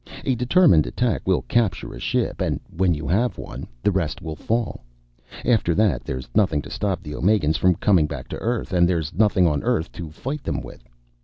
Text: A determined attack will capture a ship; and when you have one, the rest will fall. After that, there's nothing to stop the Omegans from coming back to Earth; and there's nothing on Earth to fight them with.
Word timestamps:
A 0.25 0.33
determined 0.33 0.87
attack 0.87 1.21
will 1.27 1.43
capture 1.43 1.93
a 1.93 1.99
ship; 1.99 2.41
and 2.41 2.59
when 2.75 2.95
you 2.95 3.07
have 3.07 3.37
one, 3.37 3.67
the 3.83 3.91
rest 3.91 4.19
will 4.19 4.35
fall. 4.35 4.83
After 5.45 5.75
that, 5.75 6.03
there's 6.05 6.27
nothing 6.33 6.63
to 6.63 6.71
stop 6.71 7.03
the 7.03 7.13
Omegans 7.13 7.55
from 7.57 7.75
coming 7.75 8.07
back 8.07 8.27
to 8.29 8.39
Earth; 8.41 8.73
and 8.73 8.89
there's 8.89 9.13
nothing 9.13 9.45
on 9.45 9.61
Earth 9.61 9.91
to 9.91 10.09
fight 10.09 10.43
them 10.43 10.61
with. 10.63 10.89